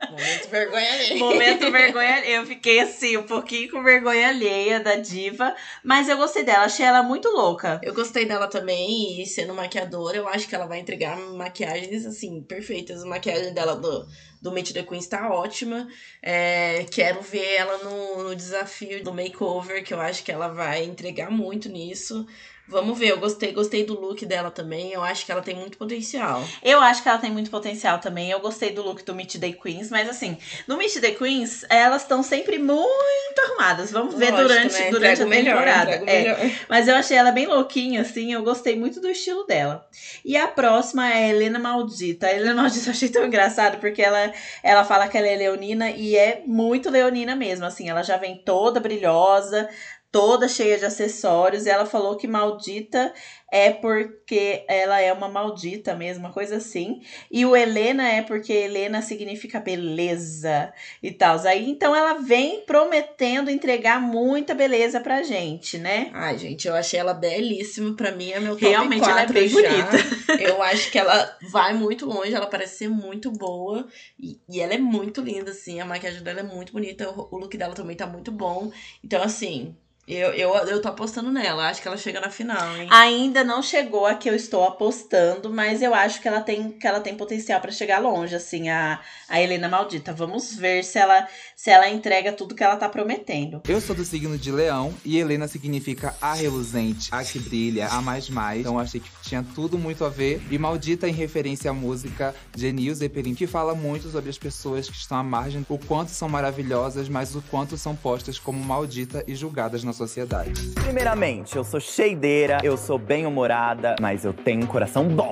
[0.09, 1.15] Momento vergonha alheia.
[1.17, 2.35] Momento vergonha alheia.
[2.37, 5.55] Eu fiquei assim, um pouquinho com vergonha alheia da diva.
[5.83, 7.79] Mas eu gostei dela, achei ela muito louca.
[7.83, 12.41] Eu gostei dela também, e sendo maquiadora, eu acho que ela vai entregar maquiagens, assim,
[12.41, 13.03] perfeitas.
[13.03, 14.07] A maquiagem dela do,
[14.41, 15.87] do Meet the Queens tá ótima.
[16.21, 20.83] É, quero ver ela no, no desafio do makeover, que eu acho que ela vai
[20.83, 22.25] entregar muito nisso.
[22.65, 24.93] Vamos ver, eu gostei, gostei do look dela também.
[24.93, 26.41] Eu acho que ela tem muito potencial.
[26.63, 28.31] Eu acho que ela tem muito potencial também.
[28.31, 32.03] Eu gostei do look do Meet the Queens, mas assim, no Meet the Queens, elas
[32.03, 33.91] estão sempre muito arrumadas.
[33.91, 34.91] Vamos ver Lógico, durante, né?
[34.91, 35.91] durante a melhor, temporada.
[35.91, 35.99] É.
[35.99, 36.37] melhor.
[36.69, 38.31] Mas eu achei ela bem louquinha, assim.
[38.31, 39.85] Eu gostei muito do estilo dela.
[40.23, 42.27] E a próxima é a Helena Maldita.
[42.27, 44.31] A Helena Maldita eu achei tão engraçado, porque ela,
[44.63, 47.65] ela fala que ela é leonina e é muito leonina mesmo.
[47.65, 49.69] Assim, ela já vem toda brilhosa,
[50.13, 51.65] toda cheia de acessórios.
[51.65, 53.11] E ela falou que maldita
[53.51, 57.01] é porque ela é uma maldita mesmo, uma coisa assim.
[57.31, 60.71] E o Helena é porque Helena significa beleza
[61.01, 61.39] e tal.
[61.39, 66.11] Aí então ela vem prometendo entregar muita beleza pra gente, né?
[66.13, 67.95] Ai, gente, eu achei ela belíssima.
[67.95, 69.61] Pra mim é meu top Realmente ela é 4 bem já.
[69.61, 70.13] bonita.
[70.43, 73.87] Eu acho que ela vai muito longe, ela parece ser muito boa.
[74.19, 75.79] E, e ela é muito linda, assim.
[75.79, 77.09] A maquiagem dela é muito bonita.
[77.09, 78.71] O, o look dela também tá muito bom.
[79.03, 81.69] Então, assim, eu, eu, eu tô apostando nela.
[81.69, 82.89] Acho que ela chega na final, hein?
[82.91, 86.85] Ainda não chegou a que eu estou apostando, mas eu acho que ela tem, que
[86.85, 90.11] ela tem potencial pra chegar longe, assim, a, a Helena Maldita.
[90.11, 93.61] Vamos ver se ela, se ela entrega tudo que ela tá prometendo.
[93.65, 98.01] Eu sou do signo de leão e Helena significa a reluzente, a que brilha, a
[98.01, 98.59] mais mais.
[98.59, 100.41] Então achei que tinha tudo muito a ver.
[100.51, 104.89] E maldita em referência à música de Enil Zeppelin, que fala muito sobre as pessoas
[104.89, 109.23] que estão à margem, o quanto são maravilhosas, mas o quanto são postas como maldita
[109.25, 110.51] e julgadas na sociedade.
[110.75, 115.31] Primeiramente, eu sou cheideira, eu sou bem-humorada, mas eu tenho um coração bom.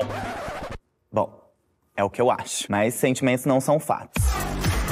[1.12, 1.42] Bom,
[1.96, 2.66] é o que eu acho.
[2.70, 4.24] Mas sentimentos não são fatos.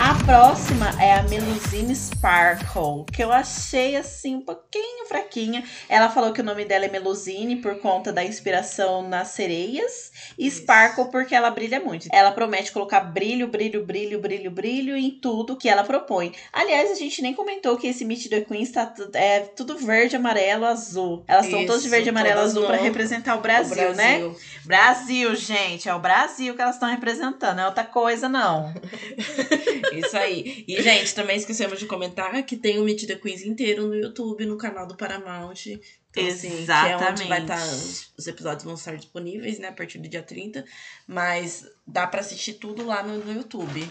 [0.02, 5.64] A próxima é a Melusine Sparkle, que eu achei assim um pouquinho fraquinha.
[5.90, 10.50] Ela falou que o nome dela é Melusine por conta da inspiração nas sereias e
[10.50, 12.08] Sparkle porque ela brilha muito.
[12.14, 16.34] Ela promete colocar brilho, brilho, brilho, brilho, brilho em tudo que ela propõe.
[16.54, 20.16] Aliás, a gente nem comentou que esse Meet the Queens tá tu- é tudo verde,
[20.16, 21.24] amarelo, azul.
[21.28, 24.20] Elas estão todas de Isso, verde, amarelo, azul para representar o Brasil, o né?
[24.20, 24.38] Brasil.
[24.66, 28.74] Brasil, gente, é o Brasil que elas estão representando, não é outra coisa não.
[29.93, 30.65] Isso aí.
[30.67, 34.45] E, gente, também esquecemos de comentar que tem o Meet the Queens inteiro no YouTube,
[34.45, 35.65] no canal do Paramount.
[36.12, 37.28] Então, assim, que é onde Exatamente.
[37.28, 37.63] vai estar.
[37.63, 40.65] Os, os episódios vão estar disponíveis, né, a partir do dia 30.
[41.08, 43.88] Mas dá pra assistir tudo lá no, no YouTube.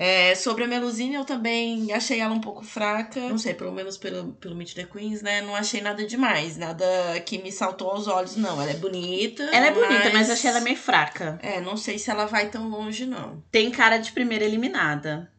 [0.00, 3.18] É, sobre a Melusine, eu também achei ela um pouco fraca.
[3.18, 5.42] Não sei, pelo menos pelo, pelo Meet the Queens, né?
[5.42, 6.56] Não achei nada demais.
[6.56, 6.86] Nada
[7.26, 8.62] que me saltou aos olhos, não.
[8.62, 9.42] Ela é bonita.
[9.52, 11.36] Ela é bonita, mas achei ela meio fraca.
[11.42, 13.42] É, não sei se ela vai tão longe, não.
[13.50, 15.32] Tem cara de primeira eliminada.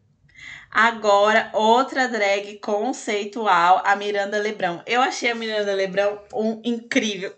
[0.69, 4.83] Agora, outra drag conceitual, a Miranda Lebrão.
[4.85, 7.33] Eu achei a Miranda Lebrão um incrível.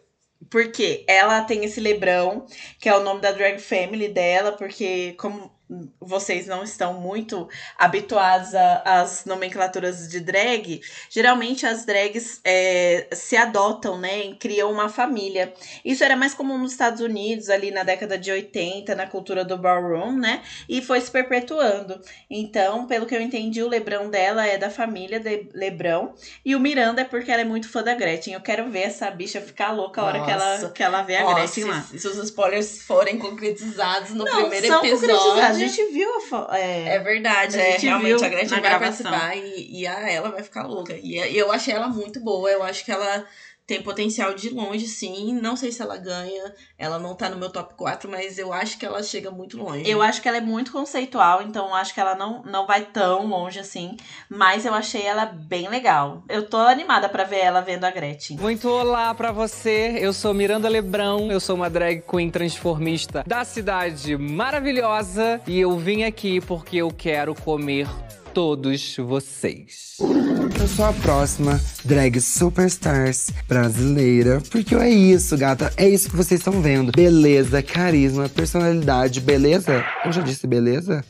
[0.49, 2.47] Porque ela tem esse Lebrão,
[2.79, 5.51] que é o nome da drag family dela, porque como
[5.99, 8.53] vocês não estão muito habituados
[8.83, 14.33] às nomenclaturas de drag, geralmente as drags é, se adotam, né?
[14.39, 15.53] Criam uma família.
[15.85, 19.57] Isso era mais comum nos Estados Unidos, ali na década de 80, na cultura do
[19.57, 20.41] ballroom, né?
[20.67, 22.01] E foi se perpetuando.
[22.29, 26.13] Então, pelo que eu entendi, o Lebrão dela é da família de Lebrão.
[26.45, 28.33] E o Miranda é porque ela é muito fã da Gretchen.
[28.33, 30.69] Eu quero ver essa bicha ficar louca a hora que ela, Nossa.
[30.69, 31.81] que ela vê a Ó, Gretchen se, lá.
[31.81, 35.60] Se os spoilers forem concretizados no Não, primeiro episódio.
[35.67, 36.09] Gente viu
[36.51, 37.77] é, É verdade, A é.
[37.77, 39.11] Realmente, a Gretchen vai gravação.
[39.11, 40.93] participar e, e a ela vai ficar louca.
[41.01, 42.49] E eu achei ela muito boa.
[42.49, 43.25] Eu acho que ela
[43.71, 45.33] tem potencial de longe, sim.
[45.41, 46.53] Não sei se ela ganha.
[46.77, 49.89] Ela não tá no meu top 4, mas eu acho que ela chega muito longe.
[49.89, 52.83] Eu acho que ela é muito conceitual, então eu acho que ela não, não vai
[52.83, 53.95] tão longe assim.
[54.29, 56.21] Mas eu achei ela bem legal.
[56.27, 58.37] Eu tô animada pra ver ela vendo a Gretchen.
[58.37, 63.45] Muito olá pra você, eu sou Miranda Lebrão, eu sou uma drag queen transformista da
[63.45, 67.87] cidade maravilhosa e eu vim aqui porque eu quero comer
[68.33, 69.97] todos vocês.
[69.99, 74.41] Eu sou a próxima drag superstars brasileira.
[74.49, 75.71] Porque é isso, gata.
[75.75, 76.91] É isso que vocês estão vendo.
[76.91, 79.83] Beleza, carisma, personalidade, beleza?
[80.05, 81.03] Eu já disse beleza?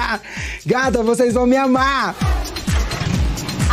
[0.64, 2.14] gata, vocês vão me amar!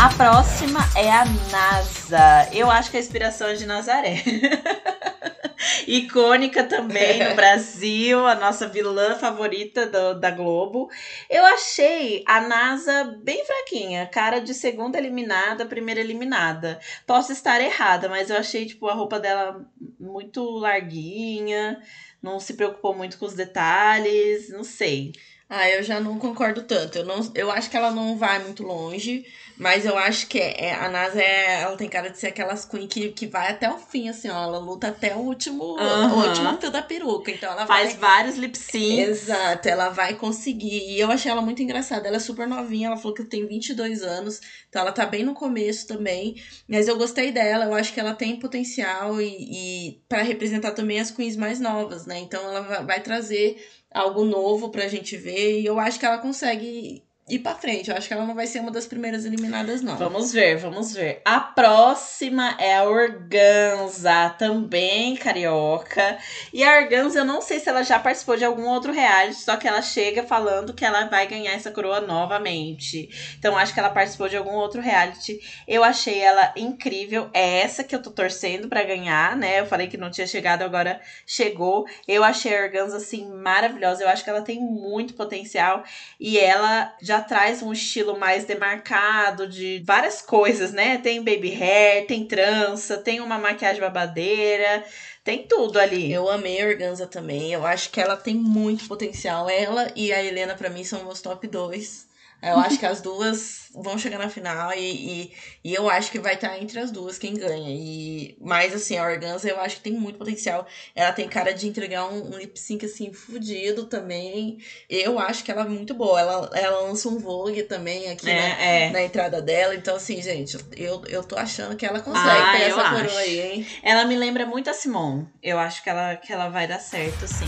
[0.02, 2.50] A próxima é a NASA.
[2.52, 4.16] Eu acho que a inspiração é de Nazaré.
[5.88, 10.90] Icônica também no Brasil, a nossa vilã favorita do- da Globo.
[11.30, 16.80] Eu achei a NASA bem fraquinha, cara de segunda eliminada, primeira eliminada.
[17.06, 19.64] Posso estar errada, mas eu achei tipo a roupa dela
[20.00, 21.80] muito larguinha,
[22.24, 25.14] não se preocupou muito com os detalhes, não sei.
[25.54, 26.98] Ah, eu já não concordo tanto.
[26.98, 29.26] Eu, não, eu acho que ela não vai muito longe,
[29.62, 32.88] mas eu acho que é, a NASA é, ela tem cara de ser aquelas queen
[32.88, 34.44] que, que vai até o fim, assim, ó.
[34.44, 36.16] Ela luta até o último, Aham.
[36.16, 37.30] o último fio da peruca.
[37.30, 38.00] Então ela Faz vai.
[38.00, 39.08] vários lip syncs.
[39.08, 40.90] Exato, ela vai conseguir.
[40.90, 42.08] E eu achei ela muito engraçada.
[42.08, 45.36] Ela é super novinha, ela falou que tem 22 anos, então ela tá bem no
[45.36, 46.42] começo também.
[46.68, 51.00] Mas eu gostei dela, eu acho que ela tem potencial e, e para representar também
[51.00, 52.18] as queens mais novas, né?
[52.18, 56.18] Então ela vai, vai trazer algo novo pra gente ver e eu acho que ela
[56.18, 57.90] consegue ir pra frente.
[57.90, 59.96] Eu acho que ela não vai ser uma das primeiras eliminadas, não.
[59.96, 61.22] Vamos ver, vamos ver.
[61.24, 66.18] A próxima é a Organza, também carioca.
[66.54, 69.56] E a Organza, eu não sei se ela já participou de algum outro reality, só
[69.56, 73.10] que ela chega falando que ela vai ganhar essa coroa novamente.
[73.38, 75.40] Então acho que ela participou de algum outro reality.
[75.68, 77.30] Eu achei ela incrível.
[77.34, 79.60] É essa que eu tô torcendo pra ganhar, né?
[79.60, 81.86] Eu falei que não tinha chegado, agora chegou.
[82.08, 84.04] Eu achei a Organza assim maravilhosa.
[84.04, 85.84] Eu acho que ela tem muito potencial
[86.20, 91.00] e ela já traz um estilo mais demarcado de várias coisas, né?
[91.00, 94.86] Tem baby hair, tem trança, tem uma maquiagem babadeira,
[95.24, 96.14] tem tudo ali.
[96.14, 97.52] Eu amei a Organza também.
[97.52, 99.50] Eu acho que ela tem muito potencial.
[99.50, 102.11] Ela e a Helena, pra mim, são meus top 2.
[102.42, 106.20] Eu acho que as duas vão chegar na final e, e, e eu acho que
[106.20, 107.70] vai estar entre as duas quem ganha.
[107.70, 110.66] E, mas assim, a Organza eu acho que tem muito potencial.
[110.96, 114.58] Ela tem cara de entregar um, um lip sync assim fudido também.
[114.90, 116.20] Eu acho que ela é muito boa.
[116.20, 118.90] Ela, ela lança um Vogue também aqui É, na, é.
[118.90, 119.76] na entrada dela.
[119.76, 122.96] Então, assim, gente, eu, eu tô achando que ela consegue Ah, pegar essa acho.
[122.96, 123.68] coroa aí, hein?
[123.84, 125.28] Ela me lembra muito a Simone.
[125.44, 127.46] Eu acho que ela, que ela vai dar certo, sim.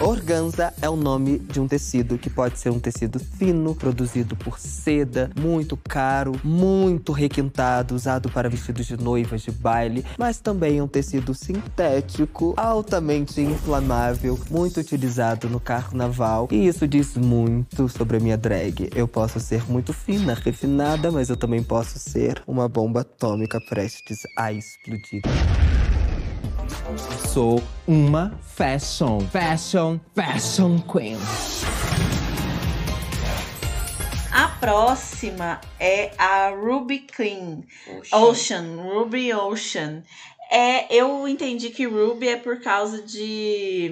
[0.00, 4.58] Organza é o nome de um tecido que pode ser um tecido fino, produzido por
[4.58, 10.82] seda, muito caro, muito requintado, usado para vestidos de noivas de baile, mas também é
[10.82, 16.48] um tecido sintético, altamente inflamável, muito utilizado no carnaval.
[16.50, 18.90] E isso diz muito sobre a minha drag.
[18.94, 24.18] Eu posso ser muito fina, refinada, mas eu também posso ser uma bomba atômica prestes
[24.36, 25.22] a explodir.
[27.32, 31.18] Sou uma fashion, fashion, fashion queen.
[34.32, 37.62] A próxima é a Ruby Clean.
[38.12, 38.76] Ocean.
[38.76, 40.02] Ruby Ocean.
[40.50, 43.90] É, eu entendi que Ruby é por causa de.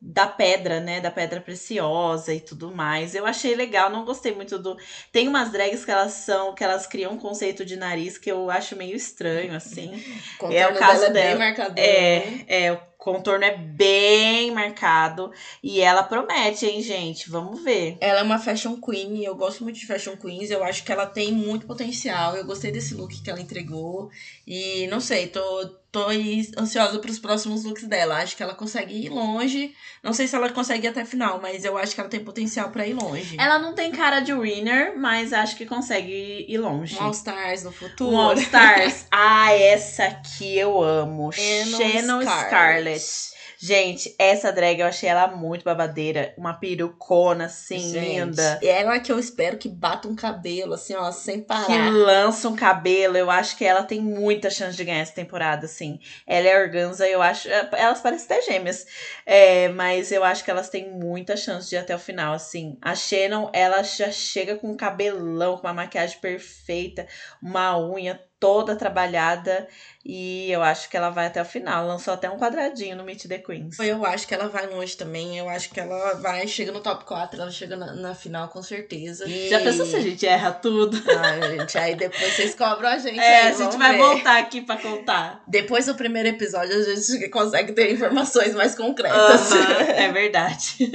[0.00, 1.00] Da pedra, né?
[1.00, 3.14] Da pedra preciosa e tudo mais.
[3.16, 4.76] Eu achei legal, não gostei muito do.
[5.10, 8.48] Tem umas drags que elas são, que elas criam um conceito de nariz que eu
[8.50, 9.90] acho meio estranho, assim.
[10.38, 11.38] Contorno é o caso dela é bem dela.
[11.38, 12.44] marcador, É, né?
[12.46, 15.32] é, o contorno é bem marcado.
[15.62, 17.28] E ela promete, hein, gente?
[17.28, 17.96] Vamos ver.
[18.00, 21.06] Ela é uma fashion queen, eu gosto muito de fashion queens, eu acho que ela
[21.06, 22.36] tem muito potencial.
[22.36, 24.10] Eu gostei desse look que ela entregou.
[24.46, 25.66] E não sei, tô,
[26.02, 28.16] tô aí ansiosa pros próximos looks dela.
[28.16, 29.74] Acho que ela consegue ir longe.
[30.02, 32.20] Não sei se ela consegue ir até a final, mas eu acho que ela tem
[32.20, 33.36] potencial pra ir longe.
[33.38, 36.96] Ela não tem cara de winner, mas acho que consegue ir longe.
[36.96, 38.10] Um All Stars no futuro.
[38.10, 39.06] Um All Stars.
[39.10, 41.32] ah, essa aqui eu amo.
[41.32, 42.48] Shannon Scarlett.
[42.48, 43.37] Scarlett.
[43.60, 46.32] Gente, essa drag eu achei ela muito babadeira.
[46.38, 48.60] Uma perucona, assim, Gente, linda.
[48.62, 51.66] Ela que eu espero que bata um cabelo, assim, ó, sem parar.
[51.66, 53.16] Que lança um cabelo.
[53.16, 55.98] Eu acho que ela tem muita chance de ganhar essa temporada, assim.
[56.24, 57.48] Ela é organza, eu acho.
[57.48, 58.86] Elas parecem até gêmeas.
[59.26, 62.78] É, mas eu acho que elas têm muita chance de ir até o final, assim.
[62.80, 67.08] A Shannon, ela já chega com um cabelão, com uma maquiagem perfeita,
[67.42, 69.68] uma unha toda trabalhada.
[70.04, 71.86] E eu acho que ela vai até o final.
[71.86, 73.78] Lançou até um quadradinho no Meet the Queens.
[73.78, 75.36] Eu acho que ela vai longe também.
[75.36, 78.62] Eu acho que ela vai, chega no top 4, ela chega na, na final com
[78.62, 79.28] certeza.
[79.28, 79.50] E...
[79.50, 80.96] Já pensou se a gente erra tudo?
[81.08, 83.18] Ah, gente, aí depois vocês cobram a gente.
[83.18, 83.98] É, aí, a gente vai ver.
[83.98, 85.42] voltar aqui pra contar.
[85.46, 89.50] Depois do primeiro episódio, a gente consegue ter informações mais concretas.
[89.88, 90.90] É verdade.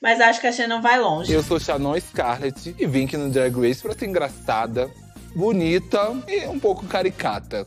[0.00, 1.32] Mas acho que a Shannon vai longe.
[1.32, 4.88] Eu sou Shannon Scarlett e vim aqui no Drag Race pra ser engraçada,
[5.38, 7.64] bonita e um pouco caricata.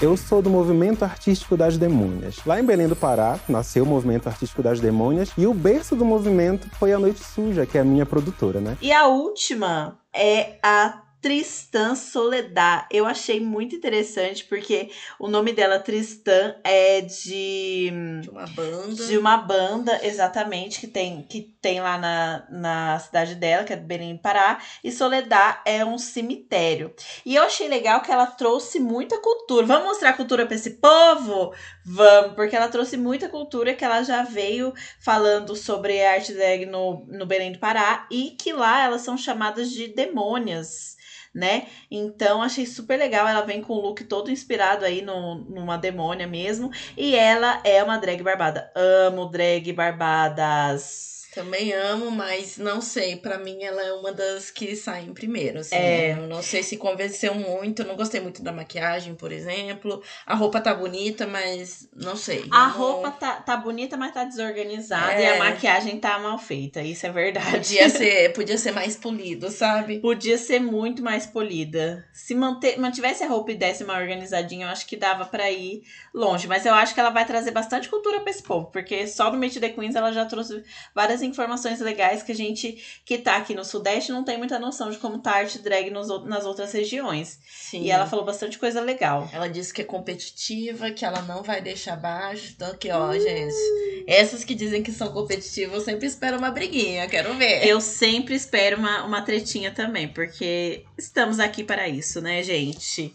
[0.00, 2.36] Eu sou do movimento artístico das demônias.
[2.46, 6.04] Lá em Belém do Pará, nasceu o movimento artístico das demônias e o berço do
[6.04, 8.78] movimento foi a Noite Suja, que é a minha produtora, né?
[8.80, 12.86] E a última é a Tristan Soledad.
[12.90, 17.90] Eu achei muito interessante porque o nome dela, Tristan, é de.
[18.20, 19.06] De uma banda.
[19.06, 23.76] De uma banda, exatamente, que tem, que tem lá na, na cidade dela, que é
[23.76, 24.60] Belém do Pará.
[24.84, 26.94] E Soledad é um cemitério.
[27.24, 29.64] E eu achei legal que ela trouxe muita cultura.
[29.64, 31.54] Vamos mostrar a cultura pra esse povo?
[31.86, 37.06] Vamos, porque ela trouxe muita cultura que ela já veio falando sobre arte drag no,
[37.08, 40.93] no Belém do Pará e que lá elas são chamadas de demônias.
[41.34, 41.66] Né?
[41.90, 43.26] Então achei super legal.
[43.26, 46.70] Ela vem com o look todo inspirado aí no, numa demônia mesmo.
[46.96, 48.70] E ela é uma drag barbada.
[48.74, 51.13] Amo drag barbadas.
[51.34, 53.16] Também amo, mas não sei.
[53.16, 55.58] Pra mim, ela é uma das que saem primeiro.
[55.60, 56.12] Assim, É.
[56.12, 57.84] Eu não sei se convenceu muito.
[57.84, 60.02] Não gostei muito da maquiagem, por exemplo.
[60.24, 62.46] A roupa tá bonita, mas não sei.
[62.50, 65.12] A não- roupa tá, tá bonita, mas tá desorganizada.
[65.12, 65.22] É.
[65.22, 66.80] E a maquiagem tá mal feita.
[66.82, 67.50] Isso é verdade.
[67.50, 69.98] Podia ser, podia ser mais polido, sabe?
[70.00, 72.04] Podia ser muito mais polida.
[72.12, 75.82] Se manter, mantivesse a roupa e desse uma organizadinha, eu acho que dava pra ir
[76.14, 76.46] longe.
[76.46, 78.66] Mas eu acho que ela vai trazer bastante cultura pra esse povo.
[78.70, 80.62] Porque só no Meet the Queens ela já trouxe
[80.94, 84.90] várias informações legais que a gente que tá aqui no Sudeste não tem muita noção
[84.90, 87.38] de como tá a arte drag nos, nas outras regiões.
[87.48, 87.82] Sim.
[87.82, 89.28] E ela falou bastante coisa legal.
[89.32, 92.52] Ela disse que é competitiva, que ela não vai deixar abaixo.
[92.54, 94.04] Então, aqui, ó, gente.
[94.06, 97.66] Essas que dizem que são competitivas, eu sempre espero uma briguinha, quero ver.
[97.66, 103.12] Eu sempre espero uma, uma tretinha também, porque estamos aqui para isso, né, gente?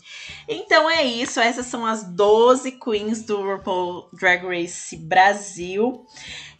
[0.48, 6.06] Então é isso, essas são as 12 queens do RuPaul Drag Race Brasil.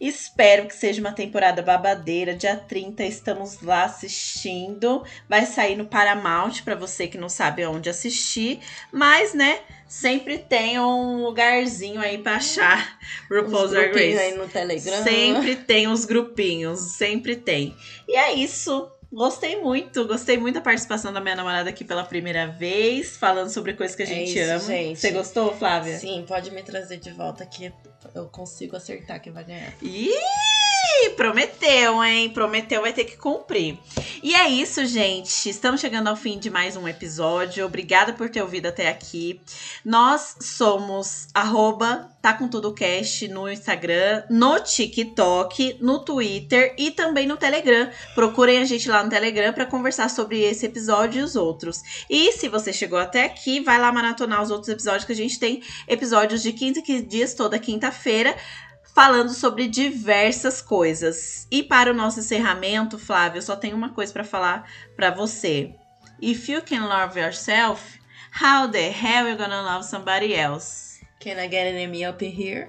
[0.00, 2.34] Espero que seja uma temporada babadeira.
[2.34, 5.04] Dia 30 estamos lá assistindo.
[5.28, 8.60] Vai sair no Paramount para você que não sabe onde assistir,
[8.90, 12.98] mas né, sempre tem um lugarzinho aí para achar
[13.30, 14.18] RuPaul's Drag Race.
[14.18, 15.02] aí no Telegram.
[15.02, 17.76] Sempre tem os grupinhos, sempre tem.
[18.08, 18.90] E é isso.
[19.12, 23.74] Gostei muito, gostei muito da participação da minha namorada aqui pela primeira vez, falando sobre
[23.74, 24.60] coisas que a É gente isso, ama.
[24.60, 25.00] gente.
[25.00, 25.98] Você gostou, Flávia?
[25.98, 27.72] Sim, pode me trazer de volta que
[28.14, 29.72] eu consigo acertar quem vai ganhar.
[29.82, 30.10] Ih,
[31.16, 32.30] prometeu, hein?
[32.30, 33.78] Prometeu, vai ter que cumprir.
[34.22, 35.48] E é isso, gente.
[35.48, 37.64] Estamos chegando ao fim de mais um episódio.
[37.64, 39.40] Obrigada por ter ouvido até aqui.
[39.84, 47.26] Nós somos arroba tá com tudo cast no Instagram, no TikTok, no Twitter e também
[47.26, 47.90] no Telegram.
[48.14, 51.82] Procurem a gente lá no Telegram para conversar sobre esse episódio e os outros.
[52.10, 55.38] E se você chegou até aqui, vai lá maratonar os outros episódios que a gente
[55.38, 58.36] tem episódios de 15 15 dias toda quinta-feira
[59.00, 61.46] falando sobre diversas coisas.
[61.50, 65.74] E para o nosso encerramento, Flávio, eu só tenho uma coisa para falar para você.
[66.20, 67.98] If you can love yourself,
[68.42, 71.00] how the hell you gonna love somebody else?
[71.18, 72.68] Can I get an up here?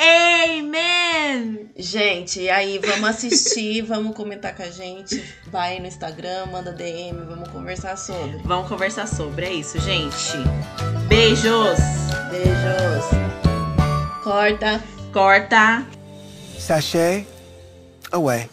[0.00, 1.70] Amen!
[1.76, 5.22] Gente, aí vamos assistir, vamos comentar com a gente.
[5.48, 8.38] Vai no Instagram, manda DM, vamos conversar sobre.
[8.44, 10.38] Vamos conversar sobre, é isso, gente.
[11.06, 11.78] Beijos!
[12.30, 13.04] Beijos!
[14.24, 14.95] Corta!
[15.16, 15.82] Corta!
[16.58, 17.26] Sachet
[18.12, 18.50] away.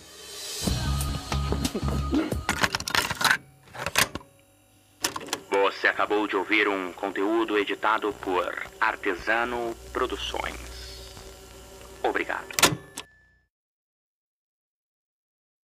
[5.51, 11.11] Você acabou de ouvir um conteúdo editado por Artesano Produções.
[12.01, 12.47] Obrigado.